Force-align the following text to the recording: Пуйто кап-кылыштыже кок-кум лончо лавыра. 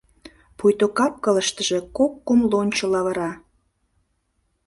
Пуйто 0.57 0.85
кап-кылыштыже 0.97 1.79
кок-кум 1.97 2.41
лончо 2.51 2.85
лавыра. 2.93 3.31